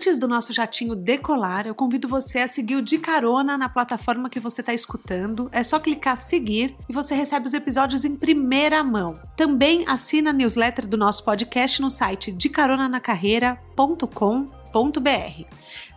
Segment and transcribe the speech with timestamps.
[0.00, 4.30] Antes do nosso jatinho decolar, eu convido você a seguir o De Carona na plataforma
[4.30, 5.50] que você está escutando.
[5.52, 9.20] É só clicar seguir e você recebe os episódios em primeira mão.
[9.36, 15.44] Também assina a newsletter do nosso podcast no site decaronanacarreira.com www.jornada.br.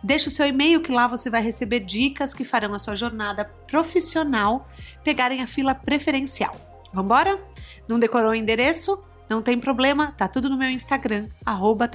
[0.02, 3.46] Deixe o seu e-mail que lá você vai receber dicas que farão a sua jornada
[3.66, 4.68] profissional
[5.02, 6.54] pegarem a fila preferencial.
[6.92, 7.42] Vambora?
[7.88, 9.02] Não decorou o endereço?
[9.28, 11.90] Não tem problema, tá tudo no meu Instagram, arroba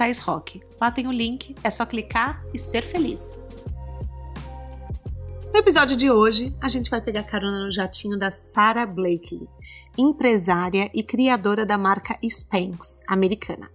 [0.80, 3.38] Lá tem o link, é só clicar e ser feliz.
[5.52, 9.48] No episódio de hoje, a gente vai pegar carona no jatinho da Sarah Blakely,
[9.96, 13.70] empresária e criadora da marca Spanx, americana.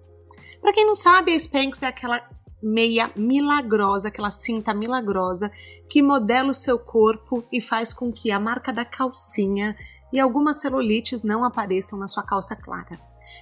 [0.61, 2.27] Para quem não sabe, a Spanx é aquela
[2.61, 5.51] meia milagrosa, aquela cinta milagrosa
[5.87, 9.75] que modela o seu corpo e faz com que a marca da calcinha
[10.11, 12.99] e algumas celulites não apareçam na sua calça clara.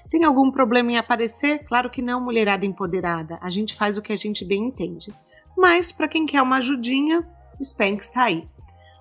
[0.10, 1.64] Tem algum problema em aparecer?
[1.64, 3.38] Claro que não, mulherada empoderada.
[3.42, 5.14] A gente faz o que a gente bem entende.
[5.58, 7.28] Mas para quem quer uma ajudinha,
[7.62, 8.48] Spanx está aí.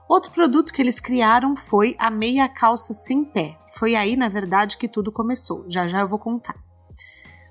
[0.08, 3.58] Outro produto que eles criaram foi a meia calça sem pé.
[3.78, 5.64] Foi aí, na verdade, que tudo começou.
[5.68, 6.56] Já já eu vou contar.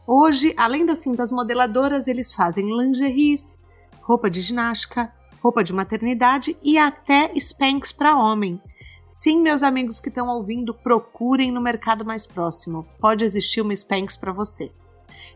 [0.06, 3.58] Hoje, além das cintas modeladoras, eles fazem lingeries,
[4.02, 8.62] roupa de ginástica, roupa de maternidade e até Spanx para homem.
[9.06, 12.88] Sim, meus amigos que estão ouvindo, procurem no mercado mais próximo.
[13.00, 14.72] Pode existir uma Spanx para você.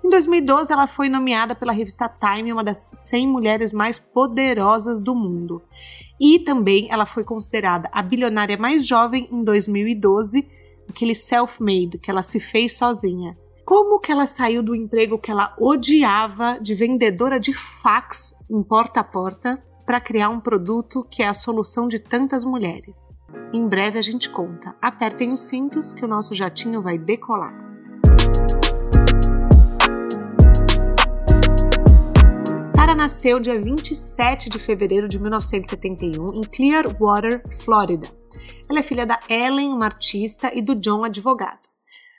[0.04, 5.14] Em 2012, ela foi nomeada pela revista Time uma das 100 mulheres mais poderosas do
[5.14, 5.62] mundo.
[6.20, 10.48] E também ela foi considerada a bilionária mais jovem em 2012,
[10.88, 15.56] aquele self-made, que ela se fez sozinha como que ela saiu do emprego que ela
[15.60, 21.28] odiava de vendedora de fax em porta a porta para criar um produto que é
[21.28, 23.16] a solução de tantas mulheres.
[23.54, 24.76] Em breve a gente conta.
[24.82, 27.54] Apertem os cintos que o nosso jatinho vai decolar.
[32.64, 38.08] Sarah nasceu dia 27 de fevereiro de 1971 em Clearwater, Flórida.
[38.68, 41.60] Ela é filha da Ellen, uma artista, e do John, advogado.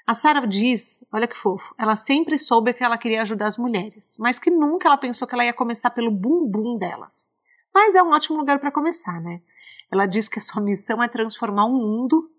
[0.06, 4.16] A Sarah diz, olha que fofo, ela sempre soube que ela queria ajudar as mulheres,
[4.20, 7.35] mas que nunca ela pensou que ela ia começar pelo bumbum delas.
[7.76, 9.42] Mas é um ótimo lugar para começar, né?
[9.92, 12.30] Ela diz que a sua missão é transformar o um mundo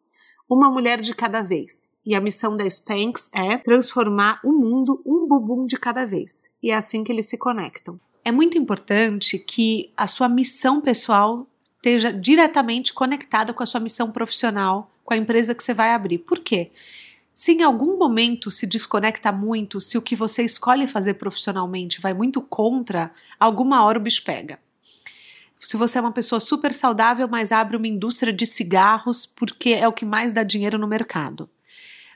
[0.49, 1.91] uma mulher de cada vez.
[2.03, 6.49] E a missão da Spanx é transformar o mundo um bumbum de cada vez.
[6.61, 7.99] E é assim que eles se conectam.
[8.25, 11.45] É muito importante que a sua missão pessoal
[11.75, 16.17] esteja diretamente conectada com a sua missão profissional, com a empresa que você vai abrir.
[16.17, 16.71] Por quê?
[17.31, 22.11] Se em algum momento se desconecta muito, se o que você escolhe fazer profissionalmente vai
[22.11, 24.57] muito contra, alguma hora o bicho pega.
[25.59, 29.87] Se você é uma pessoa super saudável, mas abre uma indústria de cigarros porque é
[29.87, 31.49] o que mais dá dinheiro no mercado.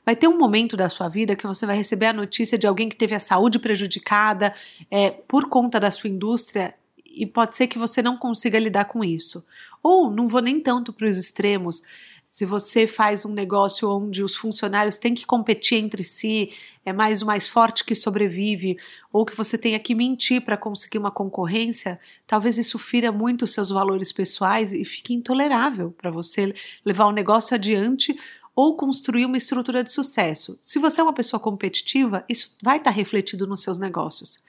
[0.05, 2.89] Vai ter um momento da sua vida que você vai receber a notícia de alguém
[2.89, 4.53] que teve a saúde prejudicada
[4.89, 6.73] é, por conta da sua indústria
[7.05, 9.45] e pode ser que você não consiga lidar com isso.
[9.83, 11.83] Ou não vou nem tanto para os extremos,
[12.31, 16.49] se você faz um negócio onde os funcionários têm que competir entre si,
[16.85, 18.77] é mais o mais forte que sobrevive,
[19.11, 23.51] ou que você tenha que mentir para conseguir uma concorrência, talvez isso fira muito os
[23.51, 26.55] seus valores pessoais e fique intolerável para você
[26.85, 28.17] levar o negócio adiante
[28.55, 30.57] ou construir uma estrutura de sucesso.
[30.61, 34.39] Se você é uma pessoa competitiva, isso vai estar tá refletido nos seus negócios.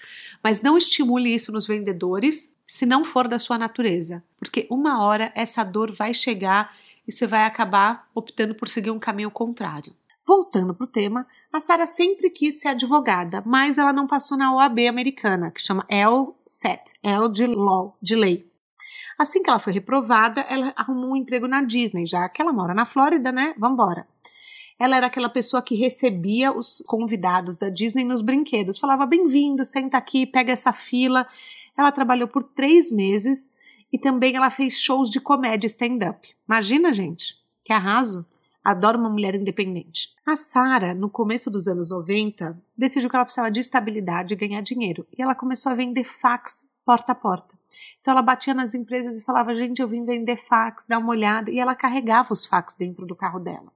[0.40, 5.32] Mas não estimule isso nos vendedores se não for da sua natureza, porque uma hora
[5.34, 6.72] essa dor vai chegar
[7.06, 9.94] e você vai acabar optando por seguir um caminho contrário.
[10.26, 14.54] Voltando para o tema, a Sara sempre quis ser advogada, mas ela não passou na
[14.54, 18.48] OAB americana, que chama LSAT, L de Law, de lei.
[19.18, 22.72] Assim que ela foi reprovada, ela arrumou um emprego na Disney, já que ela mora
[22.72, 23.54] na Flórida, né?
[23.58, 24.06] Vambora.
[24.78, 29.96] Ela era aquela pessoa que recebia os convidados da Disney nos brinquedos, falava: bem-vindo, senta
[29.96, 31.26] aqui, pega essa fila.
[31.76, 33.50] Ela trabalhou por três meses
[33.92, 36.34] e também ela fez shows de comédia stand-up.
[36.48, 38.26] Imagina, gente, que arraso!
[38.64, 40.14] Adoro uma mulher independente.
[40.24, 44.60] A Sara, no começo dos anos 90, decidiu que ela precisava de estabilidade e ganhar
[44.60, 45.04] dinheiro.
[45.16, 47.58] E ela começou a vender fax porta a porta.
[48.00, 51.50] Então ela batia nas empresas e falava: gente, eu vim vender fax, dá uma olhada.
[51.50, 53.72] E ela carregava os fax dentro do carro dela.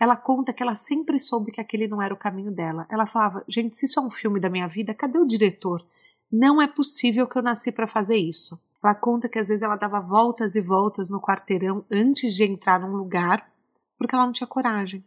[0.00, 2.86] Ela conta que ela sempre soube que aquele não era o caminho dela.
[2.88, 5.84] Ela falava: gente, se isso é um filme da minha vida, cadê o diretor?
[6.30, 8.60] Não é possível que eu nasci para fazer isso.
[8.82, 12.80] Ela conta que às vezes ela dava voltas e voltas no quarteirão antes de entrar
[12.80, 13.50] num lugar,
[13.96, 15.04] porque ela não tinha coragem.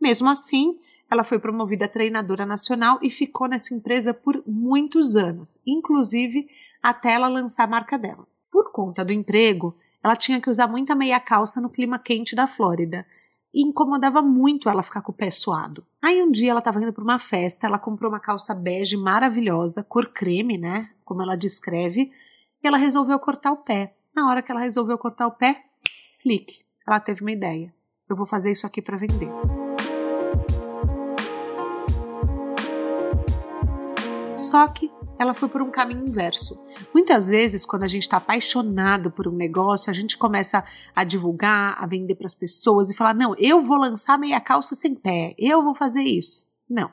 [0.00, 0.78] Mesmo assim,
[1.10, 6.48] ela foi promovida a treinadora nacional e ficou nessa empresa por muitos anos, inclusive
[6.82, 8.26] até ela lançar a marca dela.
[8.50, 12.46] Por conta do emprego, ela tinha que usar muita meia calça no clima quente da
[12.46, 13.06] Flórida.
[13.52, 15.84] E incomodava muito ela ficar com o pé suado.
[16.02, 19.82] Aí um dia ela estava indo para uma festa, ela comprou uma calça bege maravilhosa,
[19.82, 20.90] cor creme, né?
[21.02, 22.12] Como ela descreve,
[22.62, 23.94] e ela resolveu cortar o pé.
[24.14, 25.64] Na hora que ela resolveu cortar o pé,
[26.20, 27.72] flick, ela teve uma ideia.
[28.08, 29.28] Eu vou fazer isso aqui para vender.
[34.34, 36.58] Só que ela foi por um caminho inverso.
[36.94, 40.64] Muitas vezes, quando a gente está apaixonado por um negócio, a gente começa
[40.94, 44.74] a divulgar, a vender para as pessoas e falar: não, eu vou lançar meia calça
[44.74, 46.48] sem pé, eu vou fazer isso.
[46.68, 46.90] Não.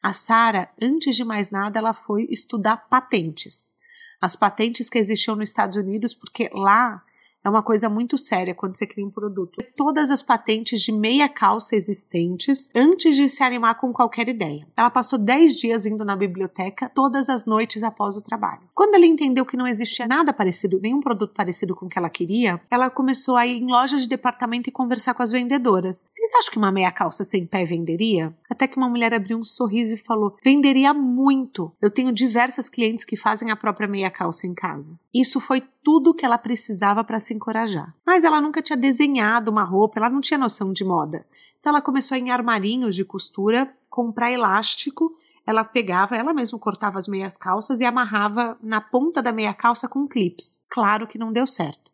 [0.00, 3.74] A Sara, antes de mais nada, ela foi estudar patentes.
[4.20, 7.02] As patentes que existiam nos Estados Unidos, porque lá
[7.48, 9.64] é uma coisa muito séria quando você cria um produto.
[9.74, 14.66] Todas as patentes de meia calça existentes antes de se animar com qualquer ideia.
[14.76, 18.68] Ela passou 10 dias indo na biblioteca todas as noites após o trabalho.
[18.74, 22.10] Quando ela entendeu que não existia nada parecido, nenhum produto parecido com o que ela
[22.10, 26.04] queria, ela começou a ir em lojas de departamento e conversar com as vendedoras.
[26.08, 28.34] Vocês acham que uma meia calça sem pé venderia?
[28.50, 31.72] Até que uma mulher abriu um sorriso e falou: venderia muito.
[31.80, 34.98] Eu tenho diversas clientes que fazem a própria meia calça em casa.
[35.14, 37.94] Isso foi tudo que ela precisava para se encorajar.
[38.04, 41.26] Mas ela nunca tinha desenhado uma roupa, ela não tinha noção de moda.
[41.58, 47.08] Então ela começou em armarinhos de costura, comprar elástico, ela pegava, ela mesma cortava as
[47.08, 50.62] meias calças e amarrava na ponta da meia calça com clips.
[50.68, 51.90] Claro que não deu certo.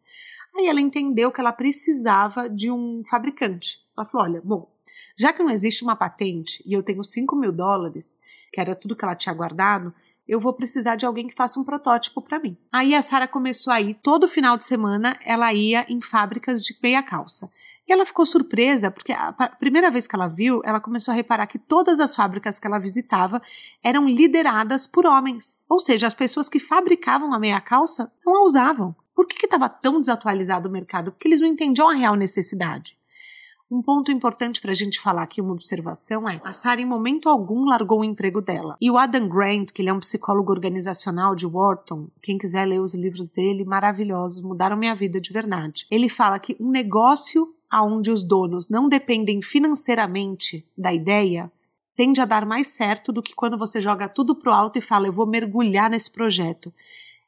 [0.56, 3.78] Aí ela entendeu que ela precisava de um fabricante.
[3.96, 4.74] Ela falou: olha, bom,
[5.16, 8.18] já que não existe uma patente e eu tenho 5 mil dólares,
[8.52, 9.94] que era tudo que ela tinha guardado,
[10.26, 12.56] eu vou precisar de alguém que faça um protótipo para mim.
[12.72, 16.76] Aí a Sara começou a ir todo final de semana, ela ia em fábricas de
[16.82, 17.50] meia calça.
[17.86, 21.46] E ela ficou surpresa, porque a primeira vez que ela viu, ela começou a reparar
[21.46, 23.42] que todas as fábricas que ela visitava
[23.82, 25.64] eram lideradas por homens.
[25.68, 28.96] Ou seja, as pessoas que fabricavam a meia calça não a usavam.
[29.14, 31.12] Por que estava tão desatualizado o mercado?
[31.12, 32.96] Porque eles não entendiam a real necessidade.
[33.74, 37.28] Um ponto importante para a gente falar aqui, uma observação, é a Sarah em momento
[37.28, 38.76] algum largou o emprego dela.
[38.80, 42.80] E o Adam Grant, que ele é um psicólogo organizacional de Wharton, quem quiser ler
[42.80, 45.88] os livros dele, maravilhosos, mudaram minha vida de verdade.
[45.90, 51.50] Ele fala que um negócio onde os donos não dependem financeiramente da ideia
[51.96, 55.08] tende a dar mais certo do que quando você joga tudo pro alto e fala
[55.08, 56.72] eu vou mergulhar nesse projeto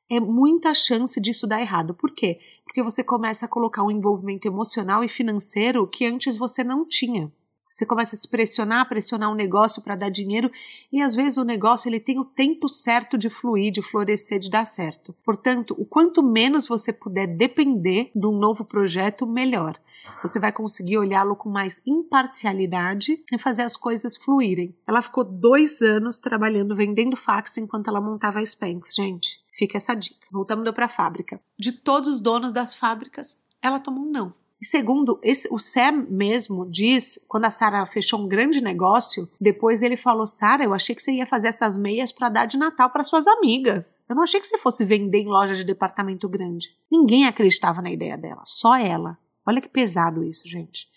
[0.09, 1.95] é muita chance disso dar errado.
[1.95, 2.39] Por quê?
[2.77, 7.33] Porque você começa a colocar um envolvimento emocional e financeiro que antes você não tinha.
[7.67, 10.51] Você começa a se pressionar, pressionar um negócio para dar dinheiro
[10.93, 14.51] e às vezes o negócio ele tem o tempo certo de fluir, de florescer, de
[14.51, 15.15] dar certo.
[15.25, 19.81] Portanto, o quanto menos você puder depender de um novo projeto, melhor.
[20.21, 24.77] Você vai conseguir olhá-lo com mais imparcialidade e fazer as coisas fluírem.
[24.87, 29.46] Ela ficou dois anos trabalhando vendendo fax enquanto ela montava a Spanx, gente.
[29.57, 30.27] Fica essa dica.
[30.31, 31.41] Voltando para a fábrica.
[31.59, 34.35] De todos os donos das fábricas, ela tomou um não.
[34.61, 39.83] E segundo, esse, o Sam mesmo diz, quando a Sarah fechou um grande negócio, depois
[39.83, 42.91] ele falou: Sarah, eu achei que você ia fazer essas meias para dar de Natal
[42.91, 44.01] para suas amigas.
[44.09, 46.71] Eu não achei que você fosse vender em loja de departamento grande.
[46.91, 49.19] Ninguém acreditava na ideia dela, só ela.
[49.47, 50.89] Olha que pesado isso, gente.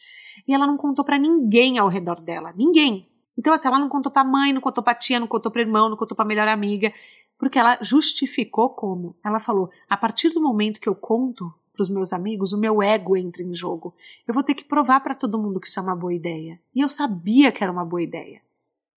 [0.47, 3.09] E ela não contou para ninguém ao redor dela, ninguém.
[3.39, 5.87] Então, assim, ela não contou pra mãe, não contou pra tia, não contou pro irmão,
[5.87, 6.93] não contou pra melhor amiga,
[7.39, 9.15] porque ela justificou como?
[9.23, 12.83] Ela falou: a partir do momento que eu conto, para os meus amigos, o meu
[12.83, 13.95] ego entra em jogo.
[14.27, 16.59] Eu vou ter que provar para todo mundo que isso é uma boa ideia.
[16.75, 18.41] E eu sabia que era uma boa ideia.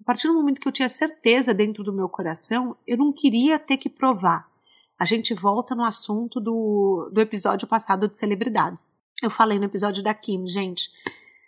[0.00, 3.56] A partir do momento que eu tinha certeza dentro do meu coração, eu não queria
[3.56, 4.50] ter que provar.
[4.98, 8.96] A gente volta no assunto do, do episódio passado de celebridades.
[9.22, 10.90] Eu falei no episódio da Kim, gente.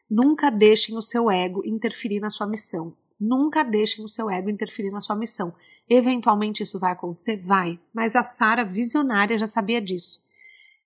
[0.09, 2.95] Nunca deixem o seu ego interferir na sua missão.
[3.19, 5.55] Nunca deixem o seu ego interferir na sua missão.
[5.89, 7.37] Eventualmente isso vai acontecer?
[7.43, 7.79] Vai.
[7.93, 10.25] Mas a Sara, visionária, já sabia disso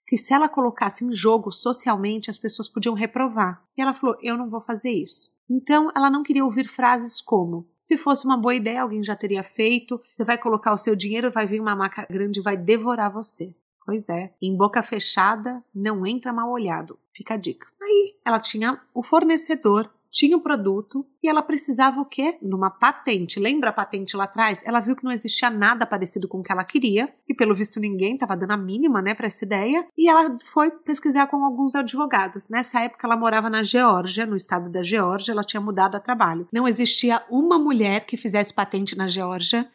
[0.09, 3.63] que se ela colocasse em jogo socialmente, as pessoas podiam reprovar.
[3.77, 5.37] E ela falou: Eu não vou fazer isso.
[5.51, 9.43] Então, ela não queria ouvir frases como: se fosse uma boa ideia, alguém já teria
[9.43, 13.13] feito, você vai colocar o seu dinheiro, vai vir uma maca grande e vai devorar
[13.13, 13.55] você.
[13.85, 16.99] Pois é, em boca fechada não entra mal olhado.
[17.15, 17.67] Fica a dica.
[17.81, 22.39] Aí ela tinha o fornecedor tinha o produto e ela precisava o quê?
[22.43, 23.39] Numa patente.
[23.39, 24.63] Lembra a patente lá atrás?
[24.67, 27.81] Ela viu que não existia nada parecido com o que ela queria e pelo visto
[27.81, 29.87] ninguém estava dando a mínima, né, para essa ideia.
[29.97, 32.49] E ela foi pesquisar com alguns advogados.
[32.49, 36.49] Nessa época ela morava na Geórgia, no estado da Geórgia, ela tinha mudado a trabalho.
[36.53, 39.69] Não existia uma mulher que fizesse patente na Geórgia.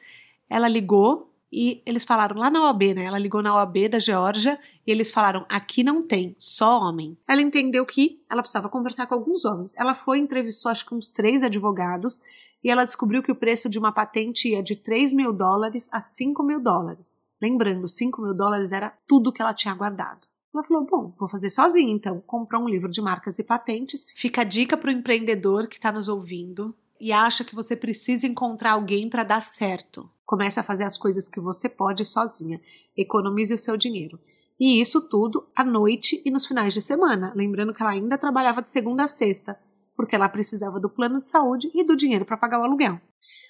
[0.50, 3.04] Ela ligou e eles falaram lá na OAB, né?
[3.04, 7.16] Ela ligou na OAB da Geórgia e eles falaram: aqui não tem, só homem.
[7.28, 9.76] Ela entendeu que ela precisava conversar com alguns homens.
[9.78, 12.20] Ela foi entrevistou acho que uns três advogados
[12.64, 16.02] e ela descobriu que o preço de uma patente ia de 3 mil dólares a
[16.02, 17.26] 5 mil dólares.
[17.40, 20.26] Lembrando, 5 mil dólares era tudo que ela tinha guardado.
[20.52, 22.20] Ela falou: Bom, vou fazer sozinha então.
[22.26, 24.10] Comprou um livro de marcas e patentes.
[24.16, 28.26] Fica a dica para o empreendedor que está nos ouvindo e acha que você precisa
[28.26, 30.10] encontrar alguém para dar certo.
[30.25, 32.62] Comece a fazer as coisas que você pode sozinha.
[32.96, 34.20] Economize o seu dinheiro.
[34.60, 37.34] E isso tudo à noite e nos finais de semana.
[37.36, 39.60] Lembrando que ela ainda trabalhava de segunda a sexta,
[39.96, 43.00] porque ela precisava do plano de saúde e do dinheiro para pagar o aluguel.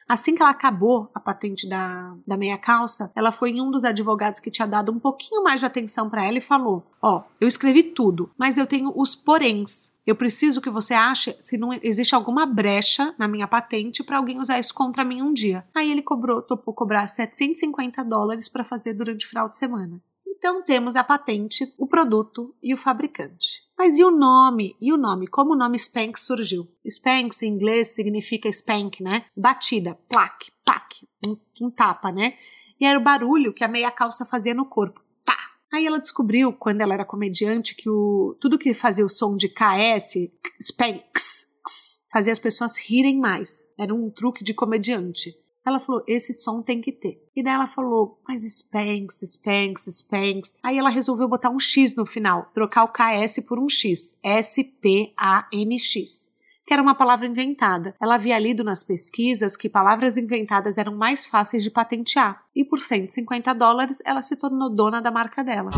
[0.07, 3.83] Assim que ela acabou a patente da, da meia calça, ela foi em um dos
[3.83, 7.23] advogados que tinha dado um pouquinho mais de atenção para ela e falou: Ó, oh,
[7.39, 9.93] eu escrevi tudo, mas eu tenho os poréns.
[10.05, 14.39] Eu preciso que você ache se não existe alguma brecha na minha patente para alguém
[14.39, 15.65] usar isso contra mim um dia.
[15.73, 20.01] Aí ele cobrou, topou cobrar 750 dólares para fazer durante o final de semana.
[20.27, 23.62] Então temos a patente, o produto e o fabricante.
[23.77, 24.75] Mas e o nome?
[24.79, 25.27] E o nome?
[25.27, 26.67] Como o nome Spanx surgiu?
[26.87, 29.25] Spanx em inglês significa spank, né?
[29.35, 32.35] Batida, plaque, pack, um, um tapa, né?
[32.79, 35.03] E era o barulho que a meia calça fazia no corpo.
[35.73, 39.49] Aí ela descobriu, quando ela era comediante, que o, tudo que fazia o som de
[39.49, 40.29] KS,
[40.61, 41.47] Spanx,
[42.11, 43.67] fazia as pessoas rirem mais.
[43.75, 45.35] Era um truque de comediante.
[45.65, 47.23] Ela falou: esse som tem que ter.
[47.35, 50.55] E daí ela falou: mas Spanx, Spanx, Spanx.
[50.61, 54.17] Aí ela resolveu botar um X no final, trocar o KS por um X.
[54.21, 55.23] S-P-A-N-X.
[56.65, 57.93] Que era uma palavra inventada.
[58.01, 62.41] Ela havia lido nas pesquisas que palavras inventadas eram mais fáceis de patentear.
[62.55, 65.71] E por 150 dólares ela se tornou dona da marca dela.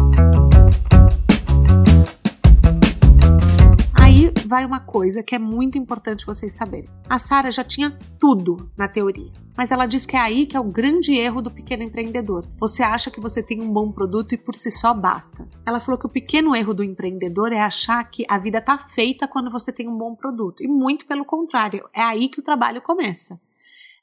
[4.47, 6.89] Vai uma coisa que é muito importante vocês saberem.
[7.09, 10.59] A Sara já tinha tudo na teoria, mas ela diz que é aí que é
[10.59, 12.45] o grande erro do pequeno empreendedor.
[12.57, 15.47] Você acha que você tem um bom produto e por si só basta.
[15.65, 19.27] Ela falou que o pequeno erro do empreendedor é achar que a vida tá feita
[19.27, 22.81] quando você tem um bom produto, e muito pelo contrário, é aí que o trabalho
[22.81, 23.39] começa.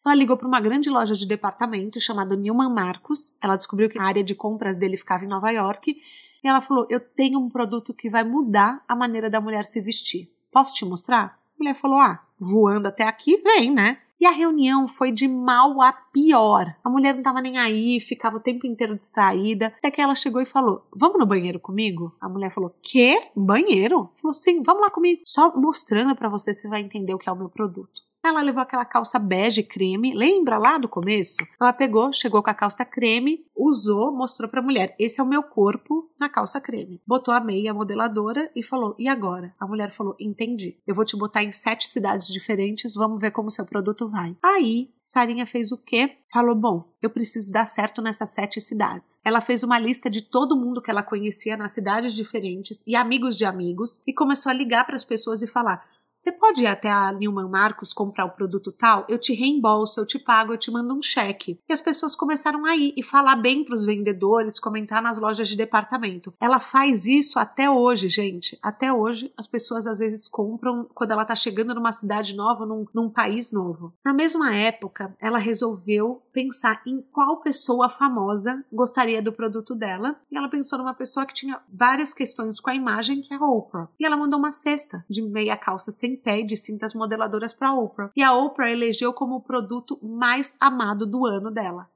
[0.04, 3.36] Ela ligou para uma grande loja de departamento chamada Newman Marcos.
[3.40, 5.96] Ela descobriu que a área de compras dele ficava em Nova York
[6.42, 9.80] e ela falou: Eu tenho um produto que vai mudar a maneira da mulher se
[9.80, 10.30] vestir.
[10.50, 11.38] Posso te mostrar?
[11.54, 13.98] A mulher falou: Ah, voando até aqui, vem, né?
[14.20, 16.76] E a reunião foi de mal a pior.
[16.84, 19.66] A mulher não estava nem aí, ficava o tempo inteiro distraída.
[19.76, 22.14] Até que ela chegou e falou: Vamos no banheiro comigo?
[22.20, 23.30] A mulher falou: Quê?
[23.34, 24.10] Banheiro?
[24.14, 25.22] Falou: Sim, vamos lá comigo.
[25.24, 28.02] Só mostrando para você se vai entender o que é o meu produto.
[28.24, 31.44] Ela levou aquela calça bege creme, lembra lá do começo?
[31.60, 35.26] Ela pegou, chegou com a calça creme, usou, mostrou para a mulher: esse é o
[35.26, 37.00] meu corpo na calça creme.
[37.04, 39.52] Botou a meia modeladora e falou: e agora?
[39.58, 40.76] A mulher falou: entendi.
[40.86, 44.36] Eu vou te botar em sete cidades diferentes, vamos ver como seu produto vai.
[44.40, 46.18] Aí, Sarinha fez o quê?
[46.32, 49.20] Falou: bom, eu preciso dar certo nessas sete cidades.
[49.24, 53.36] Ela fez uma lista de todo mundo que ela conhecia nas cidades diferentes e amigos
[53.36, 56.90] de amigos e começou a ligar para as pessoas e falar: você pode ir até
[56.90, 59.04] a Newman Marcos comprar o produto tal?
[59.08, 61.58] Eu te reembolso, eu te pago, eu te mando um cheque.
[61.68, 65.48] E as pessoas começaram a ir e falar bem para os vendedores, comentar nas lojas
[65.48, 66.32] de departamento.
[66.40, 68.58] Ela faz isso até hoje, gente.
[68.62, 72.84] Até hoje, as pessoas às vezes compram quando ela está chegando numa cidade nova, num,
[72.94, 73.92] num país novo.
[74.04, 80.16] Na mesma época, ela resolveu pensar em qual pessoa famosa gostaria do produto dela.
[80.30, 83.44] E ela pensou numa pessoa que tinha várias questões com a imagem, que é a
[83.44, 83.88] Oprah.
[83.98, 87.68] E ela mandou uma cesta de meia calça sem sem pé de cintas modeladoras para
[87.68, 88.10] a Oprah.
[88.16, 91.88] E a Oprah elegeu como o produto mais amado do ano dela.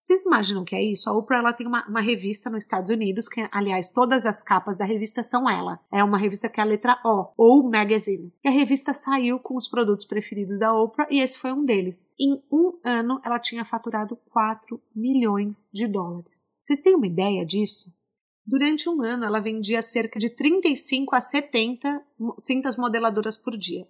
[0.00, 1.08] Vocês imaginam o que é isso?
[1.08, 4.76] A Oprah ela tem uma, uma, revista nos Estados Unidos, que, aliás, todas as capas
[4.76, 5.78] da revista são ela.
[5.92, 8.32] É uma revista que é a letra O, ou Magazine.
[8.44, 12.10] E a revista saiu com os produtos preferidos da Oprah e esse foi um deles.
[12.18, 16.58] Em um ano, ela tinha faturado 4 milhões de dólares.
[16.60, 17.94] Vocês têm uma ideia disso?
[18.44, 22.02] Durante um ano, ela vendia cerca de 35 a 70
[22.38, 23.86] cintas modeladoras por dia.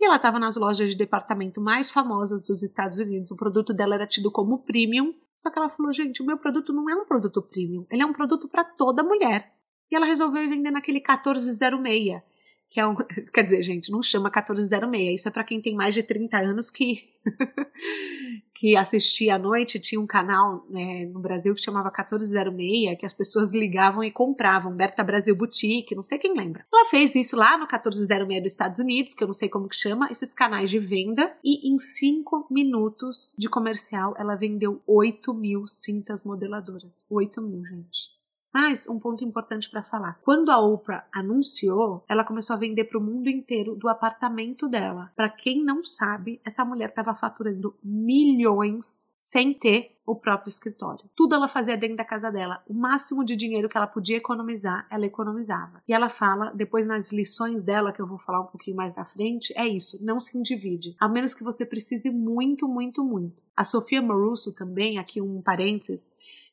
[0.00, 3.30] E ela estava nas lojas de departamento mais famosas dos Estados Unidos.
[3.30, 5.14] O produto dela era tido como premium.
[5.36, 8.06] Só que ela falou: gente, o meu produto não é um produto premium, ele é
[8.06, 9.52] um produto para toda mulher.
[9.90, 12.22] E ela resolveu vender naquele 1406,
[12.70, 12.94] que é um,
[13.34, 16.70] quer dizer, gente, não chama 1406, isso é para quem tem mais de 30 anos
[16.70, 17.10] que
[18.54, 23.12] que assistia à noite, tinha um canal né, no Brasil que chamava 1406, que as
[23.12, 26.66] pessoas ligavam e compravam, Berta Brasil Boutique, não sei quem lembra.
[26.72, 29.76] Ela fez isso lá no 1406 dos Estados Unidos, que eu não sei como que
[29.76, 35.66] chama, esses canais de venda, e em 5 minutos de comercial ela vendeu 8 mil
[35.66, 37.06] cintas modeladoras.
[37.08, 38.19] 8 mil, gente.
[38.52, 42.98] Mas um ponto importante para falar: quando a Oprah anunciou, ela começou a vender para
[42.98, 45.12] o mundo inteiro do apartamento dela.
[45.14, 51.08] Para quem não sabe, essa mulher estava faturando milhões sem ter o próprio escritório.
[51.14, 52.60] Tudo ela fazia dentro da casa dela.
[52.68, 55.80] O máximo de dinheiro que ela podia economizar, ela economizava.
[55.86, 59.04] E ela fala, depois nas lições dela, que eu vou falar um pouquinho mais na
[59.04, 60.96] frente, é isso: não se endivide.
[60.98, 63.44] A menos que você precise muito, muito, muito.
[63.56, 66.10] A Sofia Marusso também, aqui um parênteses,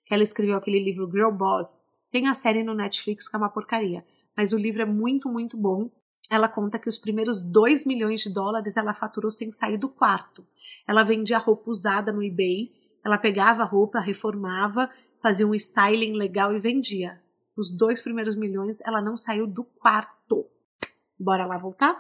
[0.10, 4.06] ela escreveu aquele livro Girl Boss, tem a série no Netflix que é uma porcaria,
[4.36, 5.90] mas o livro é muito, muito bom.
[6.30, 10.46] Ela conta que os primeiros 2 milhões de dólares ela faturou sem sair do quarto.
[10.88, 12.72] Ela vendia roupa usada no eBay,
[13.04, 14.90] ela pegava a roupa, reformava,
[15.22, 17.22] fazia um styling legal e vendia.
[17.56, 20.46] Os dois primeiros milhões ela não saiu do quarto.
[21.20, 21.98] Bora lá voltar?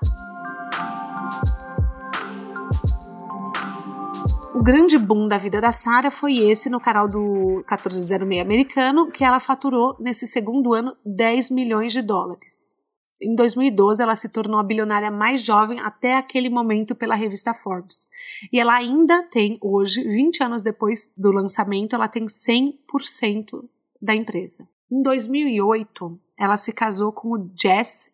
[4.58, 9.24] O grande boom da vida da Sarah foi esse no canal do 1406 americano, que
[9.24, 12.76] ela faturou nesse segundo ano 10 milhões de dólares.
[13.22, 18.08] Em 2012, ela se tornou a bilionária mais jovem até aquele momento pela revista Forbes.
[18.52, 23.64] E ela ainda tem, hoje, 20 anos depois do lançamento, ela tem 100%
[24.02, 24.68] da empresa.
[24.92, 28.12] Em 2008, ela se casou com o Jess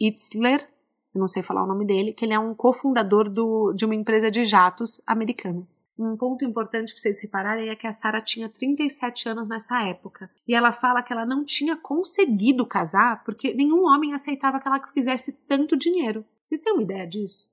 [0.00, 0.68] Itzler,
[1.16, 3.94] eu não sei falar o nome dele, que ele é um cofundador do, de uma
[3.94, 5.82] empresa de jatos americanas.
[5.98, 10.30] Um ponto importante para vocês repararem é que a Sarah tinha 37 anos nessa época.
[10.46, 14.86] E ela fala que ela não tinha conseguido casar porque nenhum homem aceitava que ela
[14.88, 16.22] fizesse tanto dinheiro.
[16.44, 17.50] Vocês têm uma ideia disso?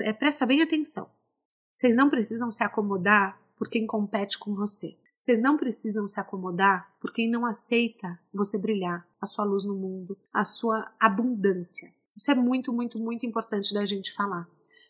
[0.00, 1.10] É, presta bem atenção.
[1.70, 4.96] Vocês não precisam se acomodar por quem compete com você.
[5.18, 9.74] Vocês não precisam se acomodar por quem não aceita você brilhar, a sua luz no
[9.74, 11.92] mundo, a sua abundância.
[12.16, 14.46] Isso é muito, muito, muito importante da gente falar.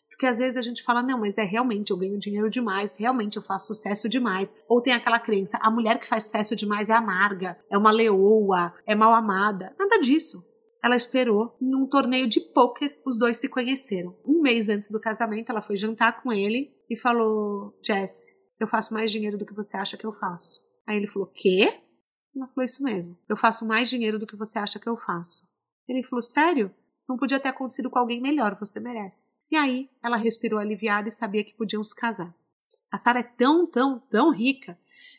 [0.09, 3.37] Porque às vezes a gente fala, não, mas é realmente eu ganho dinheiro demais, realmente
[3.37, 4.53] eu faço sucesso demais.
[4.67, 8.73] Ou tem aquela crença, a mulher que faz sucesso demais é amarga, é uma leoa,
[8.85, 9.75] é mal amada.
[9.77, 10.45] Nada disso.
[10.83, 14.15] Ela esperou num torneio de pôquer, os dois se conheceram.
[14.25, 18.93] Um mês antes do casamento, ela foi jantar com ele e falou: Jesse, eu faço
[18.93, 20.61] mais dinheiro do que você acha que eu faço.
[20.85, 21.81] Aí ele falou: Quê?
[22.35, 23.17] Ela falou: Isso mesmo.
[23.29, 25.47] Eu faço mais dinheiro do que você acha que eu faço.
[25.87, 26.69] Ele falou: Sério?
[27.07, 29.33] Não podia ter acontecido com alguém melhor, você merece.
[29.51, 32.33] E aí ela respirou aliviada e sabia que podiam se casar.
[32.91, 34.77] A Sarah é tão, tão, tão rica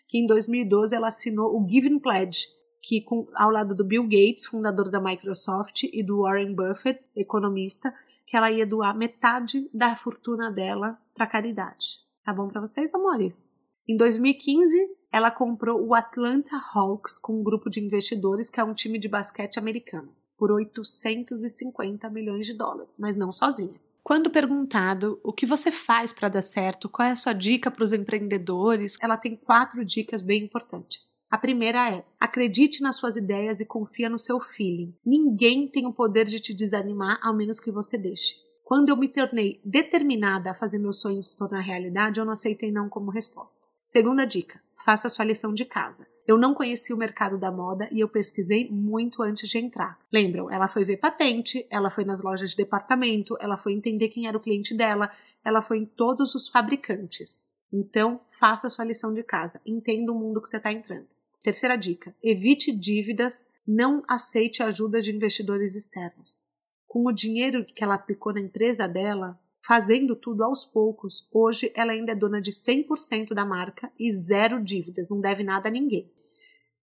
[0.09, 2.47] que em 2012 ela assinou o Giving Pledge,
[2.81, 7.95] que com, ao lado do Bill Gates, fundador da Microsoft, e do Warren Buffett, economista,
[8.27, 11.99] que ela ia doar metade da fortuna dela para caridade.
[12.25, 13.61] Tá bom para vocês, amores?
[13.87, 18.75] Em 2015, ela comprou o Atlanta Hawks com um grupo de investidores que é um
[18.75, 23.81] time de basquete americano por 850 milhões de dólares, mas não sozinha.
[24.05, 27.83] Quando perguntado o que você faz para dar certo, qual é a sua dica para
[27.83, 31.17] os empreendedores, ela tem quatro dicas bem importantes.
[31.31, 34.95] A primeira é: acredite nas suas ideias e confia no seu feeling.
[35.07, 38.37] Ninguém tem o poder de te desanimar, ao menos que você deixe.
[38.63, 42.71] Quando eu me tornei determinada a fazer meus sonhos se tornar realidade, eu não aceitei
[42.71, 43.67] não como resposta.
[43.83, 46.07] Segunda dica: faça sua lição de casa.
[46.27, 49.99] Eu não conhecia o mercado da moda e eu pesquisei muito antes de entrar.
[50.11, 50.51] Lembram?
[50.51, 54.37] Ela foi ver patente, ela foi nas lojas de departamento, ela foi entender quem era
[54.37, 55.11] o cliente dela,
[55.45, 57.51] ela foi em todos os fabricantes.
[57.71, 59.61] Então, faça sua lição de casa.
[59.67, 61.07] Entenda o mundo que você está entrando.
[61.43, 66.49] Terceira dica: evite dívidas, não aceite ajuda de investidores externos.
[66.87, 71.93] Com o dinheiro que ela aplicou na empresa dela, fazendo tudo aos poucos, hoje ela
[71.93, 76.11] ainda é dona de 100% da marca e zero dívidas, não deve nada a ninguém.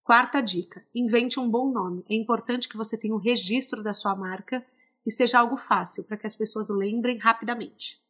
[0.02, 2.04] Quarta dica: invente um bom nome.
[2.08, 4.64] É importante que você tenha um registro da sua marca
[5.06, 8.00] e seja algo fácil para que as pessoas lembrem rapidamente.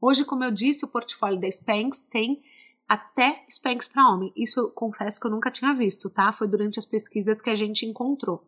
[0.00, 2.42] Hoje, como eu disse, o portfólio da Spanx tem
[2.88, 4.32] até Spanx para homem.
[4.36, 6.32] Isso eu confesso que eu nunca tinha visto, tá?
[6.32, 8.46] Foi durante as pesquisas que a gente encontrou.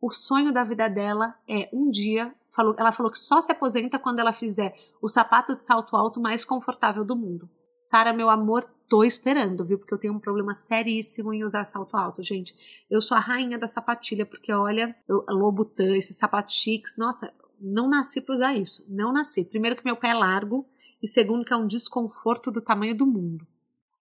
[0.00, 3.98] O sonho da vida dela é um dia falou, ela falou que só se aposenta
[3.98, 7.48] quando ela fizer o sapato de salto alto mais confortável do mundo.
[7.80, 9.78] Sara, meu amor, tô esperando, viu?
[9.78, 12.84] Porque eu tenho um problema seríssimo em usar salto alto, gente.
[12.90, 18.20] Eu sou a rainha da sapatilha, porque olha, eu, Lobutan, esses chiques, nossa, não nasci
[18.20, 18.84] para usar isso.
[18.88, 19.44] Não nasci.
[19.44, 20.68] Primeiro que meu pé é largo
[21.00, 23.46] e segundo que é um desconforto do tamanho do mundo.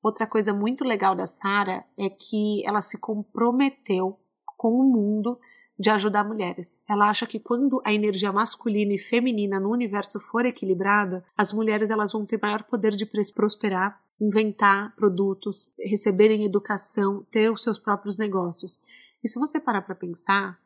[0.02, 4.20] Outra coisa muito legal da Sara é que ela se comprometeu
[4.58, 5.40] com o mundo
[5.80, 6.82] de ajudar mulheres.
[6.88, 11.90] Ela acha que quando a energia masculina e feminina no universo for equilibrada, as mulheres
[11.90, 18.18] elas vão ter maior poder de prosperar, inventar produtos, receberem educação, ter os seus próprios
[18.18, 18.82] negócios.
[19.24, 20.60] E se você parar para pensar,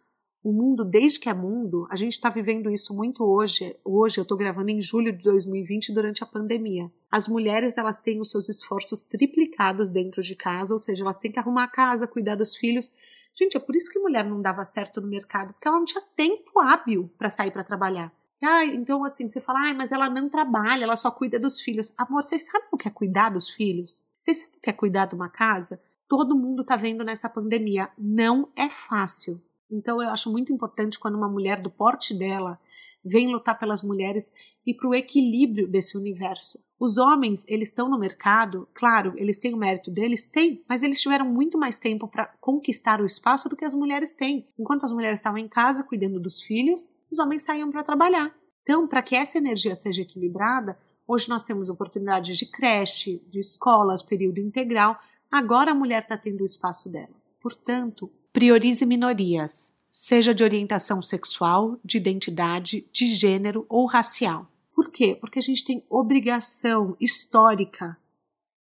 [0.43, 3.75] o mundo, desde que é mundo, a gente está vivendo isso muito hoje.
[3.85, 6.91] Hoje eu estou gravando em julho de 2020, durante a pandemia.
[7.11, 11.31] As mulheres elas têm os seus esforços triplicados dentro de casa, ou seja, elas têm
[11.31, 12.91] que arrumar a casa, cuidar dos filhos,
[13.33, 16.03] Gente, é por isso que mulher não dava certo no mercado, porque ela não tinha
[16.15, 18.11] tempo hábil para sair para trabalhar.
[18.43, 21.93] Ah, então assim, você fala, ah, mas ela não trabalha, ela só cuida dos filhos.
[21.97, 24.05] Amor, vocês sabem o que é cuidar dos filhos?
[24.17, 25.79] Vocês sabem o que é cuidar de uma casa?
[26.07, 27.89] Todo mundo está vendo nessa pandemia.
[27.97, 29.39] Não é fácil.
[29.69, 32.59] Então eu acho muito importante quando uma mulher do porte dela
[33.03, 34.31] vem lutar pelas mulheres
[34.65, 36.59] e para o equilíbrio desse universo.
[36.79, 40.99] Os homens, eles estão no mercado, claro, eles têm o mérito deles, têm, mas eles
[40.99, 44.47] tiveram muito mais tempo para conquistar o espaço do que as mulheres têm.
[44.57, 48.35] Enquanto as mulheres estavam em casa cuidando dos filhos, os homens saíam para trabalhar.
[48.63, 54.01] Então, para que essa energia seja equilibrada, hoje nós temos oportunidades de creche, de escolas,
[54.01, 54.99] período integral.
[55.29, 57.15] Agora a mulher está tendo o espaço dela.
[57.39, 64.47] Portanto, priorize minorias, seja de orientação sexual, de identidade, de gênero ou racial.
[64.73, 65.17] Por quê?
[65.19, 67.97] Porque a gente tem obrigação histórica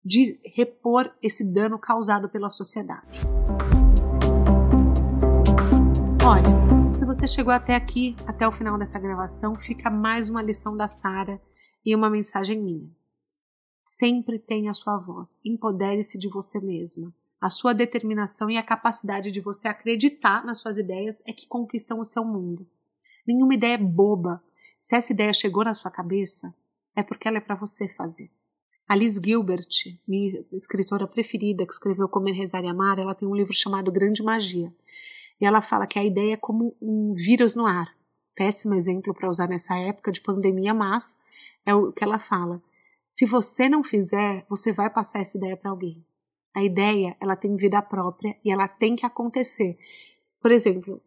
[0.04, 3.20] de repor esse dano causado pela sociedade.
[6.26, 10.76] Olha, se você chegou até aqui, até o final dessa gravação, fica mais uma lição
[10.76, 11.42] da Sara
[11.86, 12.90] e uma mensagem minha.
[13.84, 15.40] Sempre tenha a sua voz.
[15.44, 17.14] Empodere-se de você mesma.
[17.42, 22.00] A sua determinação e a capacidade de você acreditar nas suas ideias é que conquistam
[22.00, 22.68] o seu mundo.
[23.26, 24.44] Nenhuma ideia é boba.
[24.80, 26.54] Se essa ideia chegou na sua cabeça,
[26.96, 28.30] é porque ela é para você fazer.
[28.88, 29.70] A Liz Gilbert,
[30.08, 34.24] minha escritora preferida, que escreveu Comer, Rezar e Amar, ela tem um livro chamado Grande
[34.24, 34.74] Magia.
[35.40, 37.96] E ela fala que a ideia é como um vírus no ar.
[38.36, 41.18] Péssimo exemplo para usar nessa época de pandemia, mas
[41.66, 42.62] é o que ela fala.
[43.06, 46.04] Se você não fizer, você vai passar essa ideia para alguém.
[46.56, 49.78] A ideia, ela tem vida própria e ela tem que acontecer.
[50.42, 51.02] Por exemplo,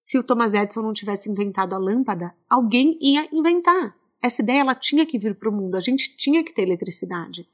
[0.00, 3.96] se o Thomas Edison não tivesse inventado a lâmpada, alguém ia inventar.
[4.20, 7.48] Essa ideia ela tinha que vir para o mundo, a gente tinha que ter eletricidade.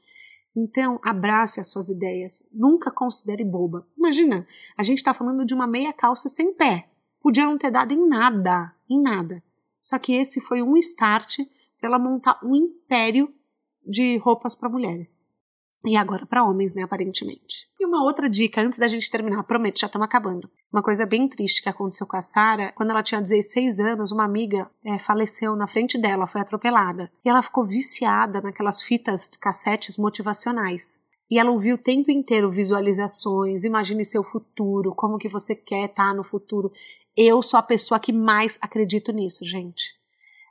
[0.55, 2.45] Então, abrace as suas ideias.
[2.51, 3.87] Nunca considere boba.
[3.97, 6.89] Imagina, a gente está falando de uma meia calça sem pé.
[7.21, 9.43] Podia não ter dado em nada, em nada.
[9.81, 11.37] Só que esse foi um start
[11.79, 13.33] para ela montar um império
[13.85, 15.28] de roupas para mulheres.
[15.85, 17.69] E agora para homens, né, aparentemente.
[17.79, 20.49] E uma outra dica, antes da gente terminar, prometo, já estamos acabando.
[20.71, 24.25] Uma coisa bem triste que aconteceu com a Sara, quando ela tinha 16 anos, uma
[24.25, 27.09] amiga é, faleceu na frente dela, foi atropelada.
[27.23, 31.01] E ela ficou viciada naquelas fitas cassetes motivacionais.
[31.31, 36.09] E ela ouviu o tempo inteiro visualizações, imagine seu futuro, como que você quer estar
[36.09, 36.71] tá no futuro.
[37.15, 39.93] Eu sou a pessoa que mais acredito nisso, gente.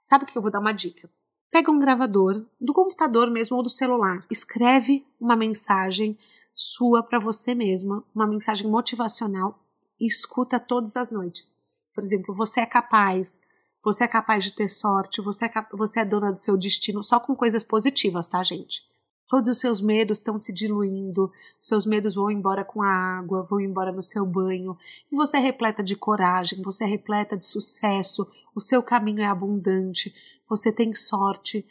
[0.02, 1.10] Sabe o que eu vou dar uma dica?
[1.50, 6.18] Pega um gravador, do computador mesmo ou do celular, escreve uma mensagem
[6.54, 9.58] sua para você mesma, uma mensagem motivacional
[9.98, 11.56] e escuta todas as noites.
[11.94, 13.40] Por exemplo, você é capaz,
[13.82, 17.18] você é capaz de ter sorte, você é, você é dona do seu destino, só
[17.18, 18.82] com coisas positivas, tá, gente?
[19.28, 23.60] Todos os seus medos estão se diluindo, seus medos vão embora com a água, vão
[23.60, 24.76] embora no seu banho,
[25.12, 29.26] e você é repleta de coragem, você é repleta de sucesso, o seu caminho é
[29.26, 30.14] abundante,
[30.48, 31.66] você tem sorte,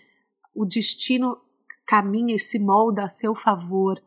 [0.54, 1.42] o destino
[1.88, 4.00] caminha e se molda a seu favor.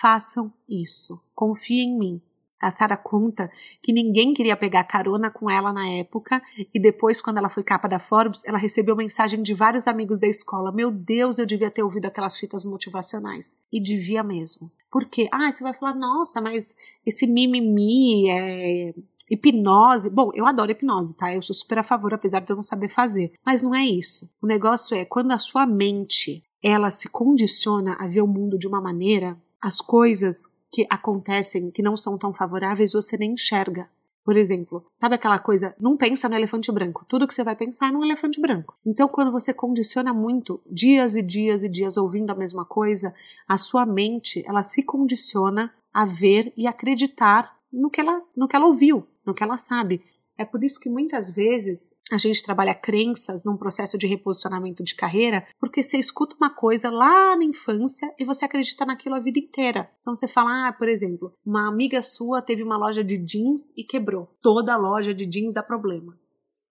[0.00, 1.20] Façam isso.
[1.34, 2.22] Confie em mim.
[2.62, 3.50] A Sara conta
[3.82, 6.40] que ninguém queria pegar carona com ela na época
[6.72, 10.28] e depois, quando ela foi capa da Forbes, ela recebeu mensagem de vários amigos da
[10.28, 13.58] escola: Meu Deus, eu devia ter ouvido aquelas fitas motivacionais.
[13.72, 14.70] E devia mesmo.
[14.90, 15.28] Por quê?
[15.32, 18.94] Ah, você vai falar: Nossa, mas esse mimimi é
[19.32, 21.34] Hipnose, bom, eu adoro hipnose, tá?
[21.34, 23.32] Eu sou super a favor, apesar de eu não saber fazer.
[23.44, 24.30] Mas não é isso.
[24.42, 28.68] O negócio é quando a sua mente ela se condiciona a ver o mundo de
[28.68, 33.88] uma maneira, as coisas que acontecem que não são tão favoráveis você nem enxerga.
[34.24, 37.88] Por exemplo, sabe aquela coisa, não pensa no elefante branco, tudo que você vai pensar
[37.88, 38.76] é no elefante branco.
[38.86, 43.12] Então, quando você condiciona muito, dias e dias e dias ouvindo a mesma coisa,
[43.48, 48.54] a sua mente, ela se condiciona a ver e acreditar no que ela, no que
[48.54, 50.00] ela ouviu, no que ela sabe.
[50.36, 54.94] É por isso que muitas vezes a gente trabalha crenças num processo de reposicionamento de
[54.94, 59.38] carreira, porque você escuta uma coisa lá na infância e você acredita naquilo a vida
[59.38, 59.90] inteira.
[60.00, 63.84] Então você fala, ah, por exemplo, uma amiga sua teve uma loja de jeans e
[63.84, 64.28] quebrou.
[64.40, 66.18] Toda loja de jeans dá problema.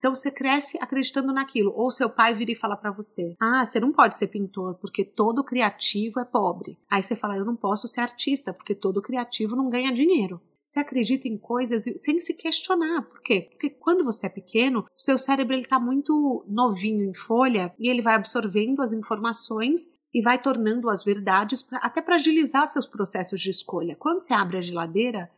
[0.02, 1.72] Então você cresce acreditando naquilo.
[1.76, 5.04] Ou seu pai vira e fala para você: Ah, você não pode ser pintor porque
[5.04, 6.76] todo criativo é pobre.
[6.90, 10.40] Aí você fala: Eu não posso ser artista porque todo criativo não ganha dinheiro.
[10.72, 13.02] Você acredita em coisas sem se questionar.
[13.02, 13.46] Por quê?
[13.50, 18.00] Porque quando você é pequeno, o seu cérebro está muito novinho em folha e ele
[18.00, 23.38] vai absorvendo as informações e vai tornando as verdades pra, até para agilizar seus processos
[23.38, 23.94] de escolha.
[23.96, 25.30] Quando você abre a geladeira,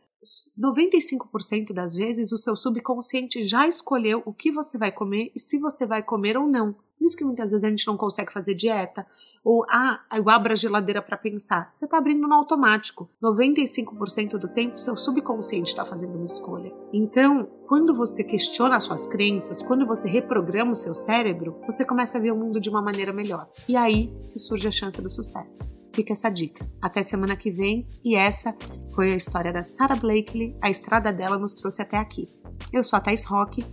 [0.57, 5.59] 95% das vezes o seu subconsciente já escolheu o que você vai comer e se
[5.59, 6.77] você vai comer ou não.
[7.05, 9.05] Por isso que muitas vezes a gente não consegue fazer dieta.
[9.43, 11.69] Ou, ah, eu abro a geladeira para pensar.
[11.71, 13.07] Você está abrindo no automático.
[13.21, 16.73] 95% do tempo, seu subconsciente está fazendo uma escolha.
[16.91, 22.17] Então, quando você questiona as suas crenças, quando você reprograma o seu cérebro, você começa
[22.17, 23.47] a ver o mundo de uma maneira melhor.
[23.69, 25.79] E aí que surge a chance do sucesso.
[25.93, 26.67] Fica essa dica.
[26.81, 27.87] Até semana que vem.
[28.03, 28.57] E essa
[28.95, 30.57] foi a história da Sarah Blakely.
[30.59, 32.27] A estrada dela nos trouxe até aqui.
[32.71, 33.65] Eu sou a Thais Rock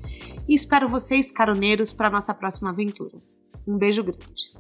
[0.49, 3.17] e espero vocês, caroneiros, para nossa próxima aventura.
[3.67, 4.53] Um beijo grande.